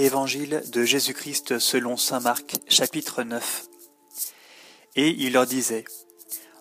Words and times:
Évangile 0.00 0.62
de 0.72 0.82
Jésus-Christ 0.82 1.58
selon 1.58 1.98
Saint 1.98 2.20
Marc, 2.20 2.56
chapitre 2.70 3.22
9. 3.22 3.66
Et 4.96 5.10
il 5.10 5.34
leur 5.34 5.46
disait, 5.46 5.84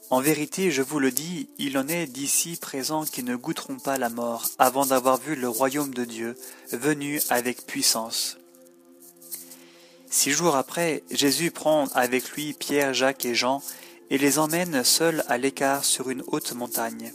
En 0.09 0.19
vérité, 0.19 0.71
je 0.71 0.81
vous 0.81 0.99
le 0.99 1.09
dis, 1.09 1.47
il 1.57 1.77
en 1.77 1.87
est 1.87 2.05
d'ici 2.05 2.57
présents 2.59 3.05
qui 3.05 3.23
ne 3.23 3.37
goûteront 3.37 3.79
pas 3.79 3.97
la 3.97 4.09
mort 4.09 4.45
avant 4.57 4.85
d'avoir 4.85 5.21
vu 5.21 5.37
le 5.37 5.47
royaume 5.47 5.93
de 5.93 6.03
Dieu 6.03 6.35
venu 6.73 7.21
avec 7.29 7.65
puissance. 7.65 8.37
Six 10.09 10.31
jours 10.31 10.57
après, 10.57 11.03
Jésus 11.09 11.51
prend 11.51 11.87
avec 11.93 12.31
lui 12.31 12.51
Pierre, 12.51 12.93
Jacques 12.93 13.23
et 13.23 13.35
Jean 13.35 13.63
et 14.09 14.17
les 14.17 14.37
emmène 14.37 14.83
seuls 14.83 15.23
à 15.29 15.37
l'écart 15.37 15.85
sur 15.85 16.09
une 16.09 16.25
haute 16.27 16.51
montagne. 16.51 17.13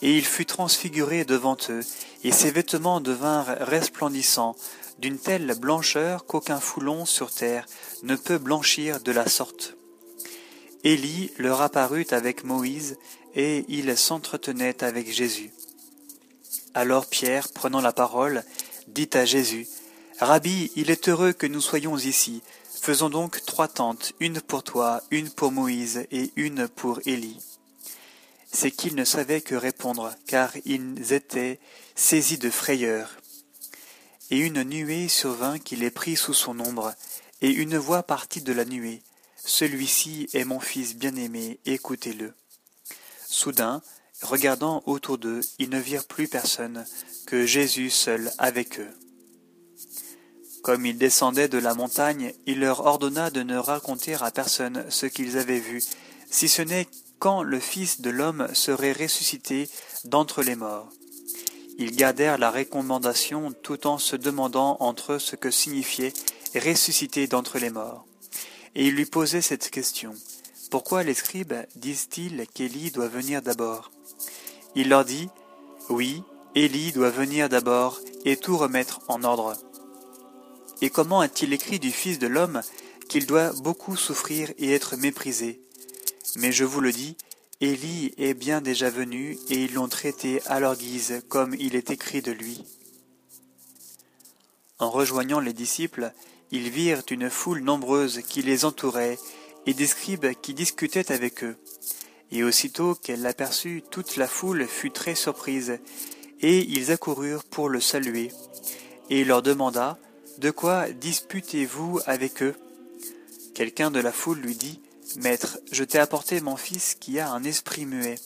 Et 0.00 0.16
il 0.16 0.24
fut 0.24 0.46
transfiguré 0.46 1.26
devant 1.26 1.56
eux, 1.68 1.80
et 2.24 2.32
ses 2.32 2.50
vêtements 2.50 3.00
devinrent 3.00 3.56
resplendissants, 3.60 4.56
d'une 4.98 5.18
telle 5.18 5.54
blancheur 5.58 6.26
qu'aucun 6.26 6.60
foulon 6.60 7.04
sur 7.04 7.30
terre 7.30 7.66
ne 8.02 8.16
peut 8.16 8.38
blanchir 8.38 9.00
de 9.00 9.12
la 9.12 9.28
sorte. 9.28 9.76
Élie 10.84 11.30
leur 11.38 11.62
apparut 11.62 12.06
avec 12.10 12.44
Moïse, 12.44 12.96
et 13.34 13.64
il 13.68 13.96
s'entretenait 13.96 14.84
avec 14.84 15.12
Jésus. 15.12 15.50
Alors 16.74 17.06
Pierre, 17.06 17.48
prenant 17.48 17.80
la 17.80 17.92
parole, 17.92 18.44
dit 18.88 19.10
à 19.14 19.24
Jésus, 19.24 19.66
Rabbi, 20.20 20.70
il 20.76 20.90
est 20.90 21.08
heureux 21.08 21.32
que 21.32 21.46
nous 21.46 21.60
soyons 21.60 21.96
ici. 21.96 22.42
Faisons 22.80 23.08
donc 23.08 23.44
trois 23.46 23.66
tentes, 23.66 24.12
une 24.20 24.40
pour 24.40 24.62
toi, 24.62 25.02
une 25.10 25.30
pour 25.30 25.50
Moïse 25.50 26.06
et 26.12 26.30
une 26.36 26.68
pour 26.68 27.00
Élie. 27.06 27.40
C'est 28.52 28.70
qu'ils 28.70 28.94
ne 28.94 29.04
savaient 29.04 29.40
que 29.40 29.54
répondre, 29.54 30.14
car 30.26 30.52
ils 30.64 31.12
étaient 31.12 31.58
saisis 31.96 32.38
de 32.38 32.50
frayeur. 32.50 33.16
Et 34.30 34.38
une 34.38 34.62
nuée 34.64 35.08
survint 35.08 35.58
qui 35.58 35.76
les 35.76 35.90
prit 35.90 36.16
sous 36.16 36.34
son 36.34 36.58
ombre, 36.60 36.94
et 37.42 37.50
une 37.50 37.76
voix 37.76 38.02
partit 38.02 38.40
de 38.40 38.52
la 38.52 38.64
nuée. 38.64 39.02
Celui-ci 39.36 40.28
est 40.32 40.44
mon 40.44 40.60
fils 40.60 40.96
bien-aimé, 40.96 41.60
écoutez-le. 41.66 42.32
Soudain, 43.26 43.82
regardant 44.22 44.82
autour 44.86 45.18
d'eux, 45.18 45.40
ils 45.58 45.68
ne 45.68 45.78
virent 45.78 46.06
plus 46.06 46.28
personne 46.28 46.86
que 47.26 47.44
Jésus 47.44 47.90
seul 47.90 48.32
avec 48.38 48.80
eux. 48.80 48.90
Comme 50.62 50.86
ils 50.86 50.96
descendaient 50.96 51.48
de 51.48 51.58
la 51.58 51.74
montagne, 51.74 52.32
il 52.46 52.60
leur 52.60 52.86
ordonna 52.86 53.30
de 53.30 53.42
ne 53.42 53.58
raconter 53.58 54.14
à 54.14 54.30
personne 54.30 54.86
ce 54.88 55.04
qu'ils 55.04 55.36
avaient 55.36 55.60
vu, 55.60 55.82
si 56.30 56.48
ce 56.48 56.62
n'est 56.62 56.88
quand 57.18 57.42
le 57.42 57.60
Fils 57.60 58.00
de 58.00 58.10
l'homme 58.10 58.48
serait 58.54 58.92
ressuscité 58.92 59.68
d'entre 60.04 60.42
les 60.42 60.56
morts. 60.56 60.88
Ils 61.76 61.96
gardèrent 61.96 62.38
la 62.38 62.50
recommandation 62.50 63.52
tout 63.62 63.86
en 63.86 63.98
se 63.98 64.16
demandant 64.16 64.76
entre 64.80 65.14
eux 65.14 65.18
ce 65.18 65.36
que 65.36 65.50
signifiait 65.50 66.12
ressusciter 66.54 67.26
d'entre 67.26 67.58
les 67.58 67.70
morts. 67.70 68.06
Et 68.74 68.86
ils 68.86 68.94
lui 68.94 69.06
posaient 69.06 69.42
cette 69.42 69.70
question. 69.70 70.14
Pourquoi 70.70 71.02
les 71.02 71.14
scribes 71.14 71.54
disent-ils 71.76 72.46
qu'Élie 72.54 72.90
doit 72.90 73.08
venir 73.08 73.42
d'abord? 73.42 73.90
Il 74.74 74.88
leur 74.88 75.04
dit, 75.04 75.28
Oui, 75.88 76.22
Élie 76.54 76.92
doit 76.92 77.10
venir 77.10 77.48
d'abord 77.48 78.00
et 78.24 78.36
tout 78.36 78.56
remettre 78.56 79.00
en 79.08 79.24
ordre. 79.24 79.54
Et 80.80 80.90
comment 80.90 81.20
a-t-il 81.20 81.52
écrit 81.52 81.78
du 81.78 81.90
Fils 81.90 82.18
de 82.18 82.26
l'homme 82.26 82.60
qu'il 83.08 83.26
doit 83.26 83.52
beaucoup 83.52 83.96
souffrir 83.96 84.52
et 84.58 84.72
être 84.72 84.96
méprisé? 84.96 85.60
Mais 86.36 86.52
je 86.52 86.64
vous 86.64 86.80
le 86.80 86.92
dis, 86.92 87.16
Élie 87.60 88.12
est 88.18 88.34
bien 88.34 88.60
déjà 88.60 88.90
venu, 88.90 89.38
et 89.48 89.64
ils 89.64 89.74
l'ont 89.74 89.88
traité 89.88 90.42
à 90.46 90.60
leur 90.60 90.76
guise, 90.76 91.22
comme 91.28 91.54
il 91.58 91.76
est 91.76 91.90
écrit 91.90 92.20
de 92.20 92.32
lui. 92.32 92.64
En 94.78 94.90
rejoignant 94.90 95.40
les 95.40 95.52
disciples, 95.52 96.12
ils 96.50 96.68
virent 96.68 97.02
une 97.10 97.30
foule 97.30 97.60
nombreuse 97.60 98.22
qui 98.28 98.42
les 98.42 98.64
entourait, 98.64 99.18
et 99.66 99.74
des 99.74 99.86
scribes 99.86 100.32
qui 100.42 100.52
discutaient 100.52 101.12
avec 101.12 101.44
eux. 101.44 101.56
Et 102.32 102.42
aussitôt 102.42 102.94
qu'elle 102.94 103.22
l'aperçut, 103.22 103.82
toute 103.90 104.16
la 104.16 104.26
foule 104.26 104.66
fut 104.66 104.90
très 104.90 105.14
surprise, 105.14 105.78
et 106.40 106.60
ils 106.60 106.90
accoururent 106.90 107.44
pour 107.44 107.68
le 107.68 107.80
saluer. 107.80 108.32
Et 109.10 109.20
il 109.20 109.28
leur 109.28 109.42
demanda, 109.42 109.98
de 110.38 110.50
quoi 110.50 110.90
disputez-vous 110.90 112.00
avec 112.06 112.42
eux? 112.42 112.54
Quelqu'un 113.54 113.92
de 113.92 114.00
la 114.00 114.12
foule 114.12 114.40
lui 114.40 114.56
dit, 114.56 114.80
Maître, 115.16 115.58
je 115.70 115.84
t'ai 115.84 115.98
apporté 115.98 116.40
mon 116.40 116.56
fils 116.56 116.94
qui 116.94 117.20
a 117.20 117.30
un 117.30 117.44
esprit 117.44 117.86
muet. 117.86 118.18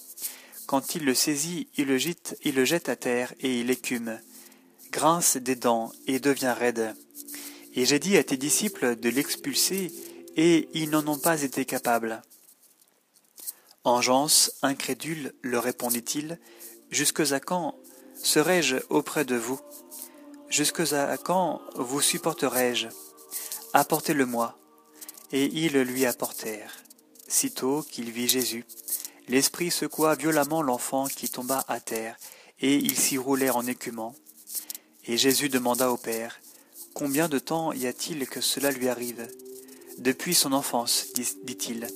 Quand 0.66 0.94
il 0.94 1.04
le 1.04 1.14
saisit, 1.14 1.68
il 1.76 1.86
le 1.86 1.98
il 2.44 2.54
le 2.54 2.64
jette 2.64 2.88
à 2.88 2.96
terre 2.96 3.34
et 3.40 3.60
il 3.60 3.70
écume, 3.70 4.18
grince 4.90 5.36
des 5.36 5.54
dents 5.54 5.92
et 6.06 6.18
devient 6.18 6.54
raide. 6.58 6.94
Et 7.74 7.84
j'ai 7.84 7.98
dit 7.98 8.16
à 8.16 8.24
tes 8.24 8.36
disciples 8.36 8.96
de 8.96 9.08
l'expulser, 9.08 9.92
et 10.36 10.68
ils 10.72 10.90
n'en 10.90 11.06
ont 11.08 11.18
pas 11.18 11.42
été 11.42 11.64
capables. 11.64 12.22
Engeance, 13.84 14.52
incrédule, 14.62 15.34
leur 15.42 15.64
répondit-il, 15.64 16.38
jusque 16.90 17.20
à 17.32 17.40
quand 17.40 17.74
serai-je 18.22 18.76
auprès 18.88 19.24
de 19.24 19.36
vous? 19.36 19.60
Jusque 20.48 20.92
à 20.92 21.16
quand 21.18 21.60
vous 21.74 22.00
supporterai-je? 22.00 22.88
Apportez-le-moi. 23.74 24.58
Et 25.32 25.46
ils 25.46 25.80
lui 25.82 26.06
apportèrent. 26.06 26.74
Sitôt 27.26 27.82
qu'il 27.82 28.10
vit 28.10 28.28
Jésus, 28.28 28.64
l'Esprit 29.28 29.70
secoua 29.70 30.14
violemment 30.14 30.62
l'enfant 30.62 31.06
qui 31.06 31.28
tomba 31.28 31.64
à 31.68 31.80
terre, 31.80 32.16
et 32.60 32.76
ils 32.76 32.96
s'y 32.96 33.18
roulèrent 33.18 33.56
en 33.56 33.66
écumant. 33.66 34.14
Et 35.04 35.16
Jésus 35.16 35.48
demanda 35.48 35.90
au 35.90 35.96
Père, 35.96 36.40
Combien 36.98 37.28
de 37.28 37.38
temps 37.38 37.72
y 37.72 37.86
a-t-il 37.86 38.26
que 38.26 38.40
cela 38.40 38.72
lui 38.72 38.88
arrive? 38.88 39.28
Depuis 39.98 40.34
son 40.34 40.52
enfance, 40.52 41.12
dit-il. 41.44 41.86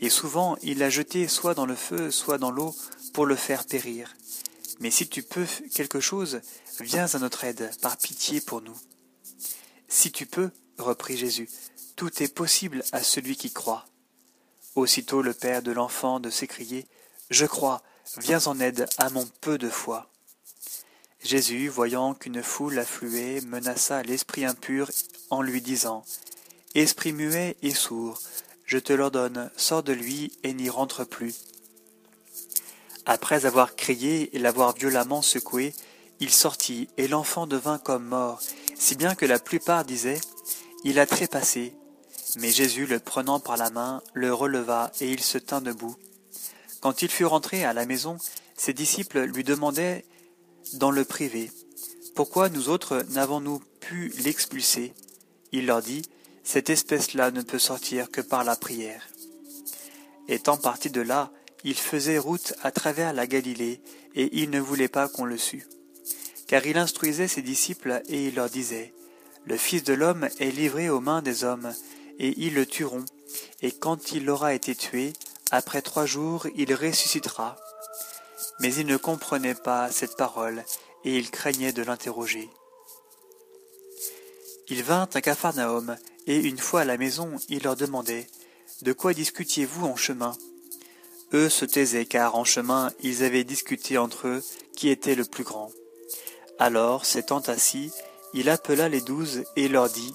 Et 0.00 0.10
souvent 0.10 0.56
il 0.62 0.78
l'a 0.78 0.90
jeté 0.90 1.28
soit 1.28 1.54
dans 1.54 1.64
le 1.64 1.76
feu, 1.76 2.10
soit 2.10 2.36
dans 2.36 2.50
l'eau, 2.50 2.74
pour 3.12 3.24
le 3.24 3.36
faire 3.36 3.64
périr. 3.66 4.16
Mais 4.80 4.90
si 4.90 5.06
tu 5.06 5.22
peux 5.22 5.46
quelque 5.72 6.00
chose, 6.00 6.40
viens 6.80 7.06
à 7.14 7.18
notre 7.20 7.44
aide, 7.44 7.70
par 7.80 7.96
pitié 7.98 8.40
pour 8.40 8.62
nous. 8.62 8.76
Si 9.86 10.10
tu 10.10 10.26
peux, 10.26 10.50
reprit 10.76 11.16
Jésus, 11.16 11.48
tout 11.96 12.22
est 12.22 12.32
possible 12.32 12.84
à 12.92 13.02
celui 13.02 13.36
qui 13.36 13.50
croit. 13.50 13.86
Aussitôt 14.74 15.22
le 15.22 15.32
père 15.32 15.62
de 15.62 15.72
l'enfant 15.72 16.20
de 16.20 16.30
s'écrier 16.30 16.86
Je 17.30 17.46
crois, 17.46 17.82
viens 18.18 18.46
en 18.46 18.60
aide 18.60 18.86
à 18.98 19.08
mon 19.10 19.26
peu 19.40 19.56
de 19.56 19.70
foi. 19.70 20.10
Jésus, 21.22 21.68
voyant 21.68 22.14
qu'une 22.14 22.42
foule 22.42 22.78
affluait, 22.78 23.40
menaça 23.40 24.02
l'esprit 24.02 24.44
impur 24.44 24.90
en 25.30 25.40
lui 25.42 25.62
disant 25.62 26.04
Esprit 26.74 27.12
muet 27.12 27.56
et 27.62 27.74
sourd, 27.74 28.20
je 28.66 28.78
te 28.78 28.92
l'ordonne, 28.92 29.50
sors 29.56 29.82
de 29.82 29.92
lui 29.92 30.32
et 30.42 30.52
n'y 30.52 30.68
rentre 30.68 31.04
plus. 31.04 31.34
Après 33.06 33.46
avoir 33.46 33.76
crié 33.76 34.36
et 34.36 34.38
l'avoir 34.38 34.74
violemment 34.74 35.22
secoué, 35.22 35.72
il 36.20 36.30
sortit, 36.30 36.88
et 36.96 37.08
l'enfant 37.08 37.46
devint 37.46 37.78
comme 37.78 38.04
mort, 38.04 38.40
si 38.74 38.94
bien 38.94 39.14
que 39.14 39.24
la 39.24 39.38
plupart 39.38 39.84
disaient 39.84 40.20
Il 40.84 40.98
a 40.98 41.06
trépassé. 41.06 41.72
Mais 42.36 42.50
Jésus, 42.50 42.86
le 42.86 42.98
prenant 42.98 43.40
par 43.40 43.56
la 43.56 43.70
main, 43.70 44.02
le 44.12 44.32
releva, 44.32 44.92
et 45.00 45.10
il 45.10 45.20
se 45.20 45.38
tint 45.38 45.60
debout. 45.62 45.96
Quand 46.80 47.02
il 47.02 47.08
fut 47.08 47.24
rentré 47.24 47.64
à 47.64 47.72
la 47.72 47.86
maison, 47.86 48.18
ses 48.56 48.74
disciples 48.74 49.22
lui 49.22 49.42
demandaient 49.42 50.04
dans 50.74 50.90
le 50.90 51.04
privé 51.04 51.50
Pourquoi 52.14 52.48
nous 52.48 52.68
autres 52.68 53.04
n'avons-nous 53.10 53.60
pu 53.80 54.12
l'expulser? 54.18 54.92
Il 55.52 55.66
leur 55.66 55.80
dit 55.80 56.02
Cette 56.44 56.68
espèce-là 56.70 57.30
ne 57.30 57.42
peut 57.42 57.58
sortir 57.58 58.10
que 58.10 58.20
par 58.20 58.44
la 58.44 58.56
prière. 58.56 59.08
Étant 60.28 60.58
parti 60.58 60.90
de 60.90 61.00
là, 61.00 61.30
il 61.64 61.76
faisait 61.76 62.18
route 62.18 62.54
à 62.62 62.70
travers 62.70 63.12
la 63.12 63.26
Galilée, 63.26 63.80
et 64.14 64.40
il 64.40 64.50
ne 64.50 64.60
voulait 64.60 64.88
pas 64.88 65.08
qu'on 65.08 65.24
le 65.24 65.38
sût. 65.38 65.66
Car 66.46 66.66
il 66.66 66.78
instruisait 66.78 67.28
ses 67.28 67.42
disciples, 67.42 68.02
et 68.08 68.26
il 68.26 68.34
leur 68.34 68.50
disait, 68.50 68.92
Le 69.46 69.56
Fils 69.56 69.84
de 69.84 69.94
l'homme 69.94 70.28
est 70.38 70.50
livré 70.50 70.90
aux 70.90 71.00
mains 71.00 71.22
des 71.22 71.44
hommes, 71.44 71.72
et 72.18 72.34
ils 72.36 72.54
le 72.54 72.66
tueront, 72.66 73.04
et 73.62 73.72
quand 73.72 74.12
il 74.12 74.28
aura 74.30 74.54
été 74.54 74.74
tué, 74.74 75.12
après 75.50 75.82
trois 75.82 76.06
jours 76.06 76.46
il 76.54 76.74
ressuscitera. 76.74 77.56
Mais 78.60 78.74
ils 78.74 78.86
ne 78.86 78.96
comprenaient 78.96 79.54
pas 79.54 79.90
cette 79.90 80.16
parole, 80.16 80.64
et 81.04 81.16
ils 81.16 81.30
craignaient 81.30 81.72
de 81.72 81.82
l'interroger. 81.82 82.48
Il 84.68 84.82
vint 84.82 85.08
à 85.14 85.20
Capharnaüm, 85.20 85.96
et 86.26 86.36
une 86.38 86.58
fois 86.58 86.80
à 86.80 86.84
la 86.84 86.96
maison, 86.96 87.36
il 87.48 87.62
leur 87.62 87.76
demandait, 87.76 88.26
De 88.82 88.92
quoi 88.92 89.14
discutiez-vous 89.14 89.86
en 89.86 89.96
chemin? 89.96 90.36
Eux 91.32 91.48
se 91.48 91.64
taisaient 91.64 92.06
car 92.06 92.36
en 92.36 92.44
chemin 92.44 92.92
ils 93.00 93.24
avaient 93.24 93.44
discuté 93.44 93.98
entre 93.98 94.28
eux 94.28 94.44
qui 94.76 94.88
était 94.88 95.14
le 95.14 95.24
plus 95.24 95.44
grand. 95.44 95.70
Alors, 96.58 97.04
s'étant 97.04 97.40
assis, 97.40 97.90
il 98.32 98.48
appela 98.48 98.88
les 98.88 99.00
douze 99.00 99.44
et 99.56 99.68
leur 99.68 99.88
dit, 99.88 100.14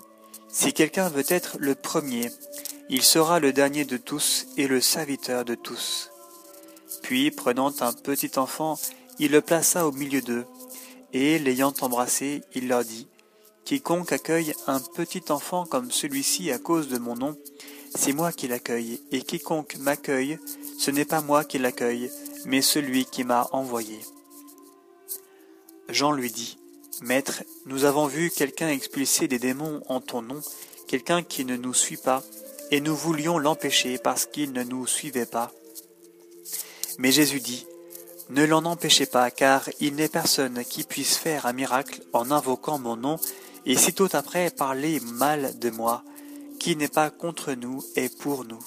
Si 0.52 0.74
quelqu'un 0.74 1.10
veut 1.10 1.24
être 1.30 1.58
le 1.60 1.76
premier, 1.76 2.30
il 2.90 3.04
sera 3.04 3.40
le 3.40 3.54
dernier 3.54 3.86
de 3.86 3.98
tous 3.98 4.48
et 4.58 4.68
le 4.68 4.82
serviteur 4.82 5.46
de 5.46 5.56
tous. 5.56 6.12
Puis, 7.02 7.32
prenant 7.32 7.74
un 7.80 7.94
petit 7.94 8.38
enfant, 8.38 8.78
il 9.18 9.32
le 9.32 9.42
plaça 9.42 9.88
au 9.88 9.92
milieu 9.92 10.22
d'eux, 10.22 10.46
et 11.14 11.40
l'ayant 11.40 11.74
embrassé, 11.82 12.44
il 12.54 12.68
leur 12.68 12.84
dit, 12.84 13.08
Quiconque 13.64 14.12
accueille 14.12 14.54
un 14.68 14.80
petit 14.80 15.24
enfant 15.30 15.66
comme 15.66 15.90
celui-ci 15.90 16.52
à 16.52 16.60
cause 16.60 16.90
de 16.90 16.98
mon 16.98 17.16
nom, 17.16 17.38
c'est 17.96 18.14
moi 18.14 18.32
qui 18.34 18.48
l'accueille, 18.48 19.02
et 19.12 19.22
quiconque 19.22 19.78
m'accueille, 19.78 20.38
ce 20.78 20.92
n'est 20.92 21.06
pas 21.06 21.22
moi 21.22 21.46
qui 21.46 21.60
l'accueille, 21.60 22.12
mais 22.46 22.62
celui 22.62 23.06
qui 23.06 23.24
m'a 23.24 23.48
envoyé. 23.54 24.00
Jean 25.90 26.12
lui 26.12 26.32
dit, 26.32 26.58
Maître, 27.02 27.44
nous 27.66 27.86
avons 27.86 28.06
vu 28.06 28.30
quelqu'un 28.30 28.70
expulser 28.70 29.28
des 29.28 29.40
démons 29.40 29.82
en 29.88 30.02
ton 30.02 30.22
nom, 30.22 30.40
quelqu'un 30.88 31.24
qui 31.24 31.46
ne 31.46 31.58
nous 31.58 31.74
suit 31.74 31.98
pas, 31.98 32.22
et 32.70 32.80
nous 32.80 32.96
voulions 32.96 33.40
l'empêcher 33.40 33.98
parce 33.98 34.28
qu'il 34.28 34.52
ne 34.52 34.64
nous 34.64 34.86
suivait 34.86 35.26
pas. 35.26 35.52
Mais 37.00 37.12
Jésus 37.12 37.40
dit, 37.40 37.66
Ne 38.30 38.46
l'en 38.46 38.66
empêchez 38.66 39.08
pas, 39.08 39.32
car 39.32 39.68
il 39.80 39.96
n'est 39.96 40.10
personne 40.10 40.64
qui 40.64 40.84
puisse 40.84 41.18
faire 41.18 41.48
un 41.48 41.54
miracle 41.54 42.04
en 42.14 42.30
invoquant 42.30 42.78
mon 42.78 42.96
nom, 42.96 43.20
et 43.66 43.76
sitôt 43.76 44.16
après 44.16 44.52
parler 44.52 45.00
mal 45.00 45.58
de 45.58 45.72
moi, 45.72 46.04
qui 46.60 46.76
n'est 46.76 46.88
pas 46.88 47.10
contre 47.10 47.54
nous 47.54 47.84
et 47.96 48.10
pour 48.10 48.46
nous. 48.46 48.64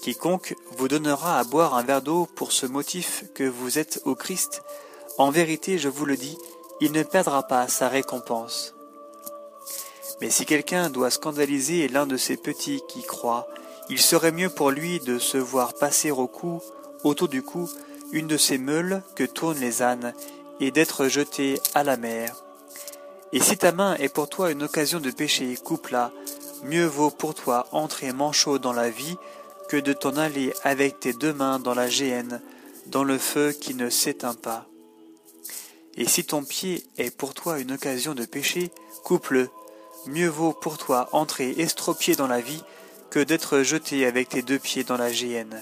Quiconque 0.00 0.54
vous 0.78 0.88
donnera 0.88 1.38
à 1.38 1.44
boire 1.44 1.74
un 1.74 1.82
verre 1.82 2.00
d'eau 2.00 2.26
pour 2.36 2.52
ce 2.52 2.64
motif 2.64 3.24
que 3.34 3.44
vous 3.44 3.78
êtes 3.78 4.00
au 4.06 4.14
Christ, 4.14 4.62
en 5.18 5.30
vérité, 5.30 5.78
je 5.78 5.88
vous 5.88 6.06
le 6.06 6.16
dis, 6.16 6.38
il 6.80 6.92
ne 6.92 7.02
perdra 7.02 7.42
pas 7.42 7.66
sa 7.68 7.88
récompense. 7.88 8.74
Mais 10.20 10.30
si 10.30 10.46
quelqu'un 10.46 10.90
doit 10.90 11.10
scandaliser 11.10 11.88
l'un 11.88 12.06
de 12.06 12.16
ces 12.16 12.36
petits 12.36 12.82
qui 12.88 13.02
croient, 13.02 13.48
il 13.88 14.00
serait 14.00 14.32
mieux 14.32 14.48
pour 14.48 14.70
lui 14.70 15.00
de 15.00 15.18
se 15.18 15.38
voir 15.38 15.74
passer 15.74 16.10
au 16.10 16.26
cou, 16.26 16.60
autour 17.04 17.28
du 17.28 17.42
cou, 17.42 17.68
une 18.12 18.26
de 18.26 18.36
ces 18.36 18.58
meules 18.58 19.02
que 19.16 19.24
tournent 19.24 19.58
les 19.58 19.82
ânes, 19.82 20.14
et 20.60 20.70
d'être 20.70 21.08
jeté 21.08 21.60
à 21.74 21.84
la 21.84 21.96
mer. 21.96 22.34
Et 23.32 23.40
si 23.40 23.56
ta 23.56 23.72
main 23.72 23.96
est 23.96 24.08
pour 24.08 24.28
toi 24.28 24.50
une 24.50 24.62
occasion 24.62 25.00
de 25.00 25.10
pécher, 25.10 25.56
coupe-la. 25.56 26.12
Mieux 26.64 26.86
vaut 26.86 27.10
pour 27.10 27.34
toi 27.34 27.66
entrer 27.72 28.12
manchot 28.12 28.58
dans 28.58 28.72
la 28.72 28.90
vie 28.90 29.16
que 29.68 29.76
de 29.76 29.92
t'en 29.92 30.16
aller 30.16 30.52
avec 30.64 30.98
tes 30.98 31.12
deux 31.12 31.32
mains 31.32 31.58
dans 31.58 31.74
la 31.74 31.88
géhenne, 31.88 32.40
dans 32.86 33.04
le 33.04 33.18
feu 33.18 33.52
qui 33.52 33.74
ne 33.74 33.90
s'éteint 33.90 34.34
pas. 34.34 34.66
Et 35.98 36.06
si 36.06 36.24
ton 36.24 36.44
pied 36.44 36.84
est 36.96 37.10
pour 37.10 37.34
toi 37.34 37.58
une 37.58 37.72
occasion 37.72 38.14
de 38.14 38.24
pécher, 38.24 38.70
coupe-le. 39.02 39.50
Mieux 40.06 40.28
vaut 40.28 40.52
pour 40.52 40.78
toi 40.78 41.08
entrer 41.10 41.50
estropié 41.58 42.14
dans 42.14 42.28
la 42.28 42.40
vie 42.40 42.62
que 43.10 43.18
d'être 43.18 43.62
jeté 43.62 44.06
avec 44.06 44.28
tes 44.28 44.42
deux 44.42 44.60
pieds 44.60 44.84
dans 44.84 44.96
la 44.96 45.12
géhenne. 45.12 45.60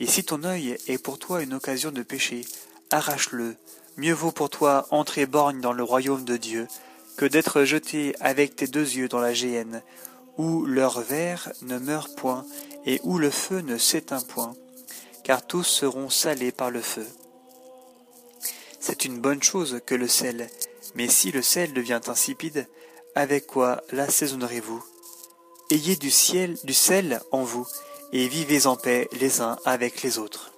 Et 0.00 0.06
si 0.06 0.24
ton 0.24 0.42
œil 0.44 0.78
est 0.86 0.96
pour 0.96 1.18
toi 1.18 1.42
une 1.42 1.52
occasion 1.52 1.90
de 1.90 2.02
pécher, 2.02 2.46
arrache-le. 2.90 3.56
Mieux 3.98 4.14
vaut 4.14 4.32
pour 4.32 4.48
toi 4.48 4.86
entrer 4.90 5.26
borgne 5.26 5.60
dans 5.60 5.74
le 5.74 5.82
royaume 5.82 6.24
de 6.24 6.38
Dieu 6.38 6.66
que 7.18 7.26
d'être 7.26 7.64
jeté 7.64 8.14
avec 8.20 8.56
tes 8.56 8.66
deux 8.66 8.96
yeux 8.96 9.08
dans 9.08 9.20
la 9.20 9.34
géhenne, 9.34 9.82
où 10.38 10.64
leur 10.64 11.02
verre 11.02 11.52
ne 11.60 11.78
meurt 11.78 12.16
point 12.16 12.46
et 12.86 13.00
où 13.04 13.18
le 13.18 13.30
feu 13.30 13.60
ne 13.60 13.76
s'éteint 13.76 14.22
point, 14.22 14.54
car 15.24 15.46
tous 15.46 15.64
seront 15.64 16.08
salés 16.08 16.52
par 16.52 16.70
le 16.70 16.80
feu. 16.80 17.06
C'est 18.88 19.04
une 19.04 19.18
bonne 19.18 19.42
chose 19.42 19.80
que 19.84 19.96
le 19.96 20.06
sel, 20.06 20.48
mais 20.94 21.08
si 21.08 21.32
le 21.32 21.42
sel 21.42 21.72
devient 21.72 21.98
insipide, 22.06 22.68
avec 23.16 23.44
quoi 23.48 23.82
l'assaisonnerez-vous? 23.90 24.80
Ayez 25.72 25.96
du 25.96 26.12
ciel, 26.12 26.56
du 26.62 26.72
sel 26.72 27.20
en 27.32 27.42
vous, 27.42 27.66
et 28.12 28.28
vivez 28.28 28.68
en 28.68 28.76
paix 28.76 29.08
les 29.18 29.40
uns 29.40 29.58
avec 29.64 30.04
les 30.04 30.18
autres. 30.18 30.52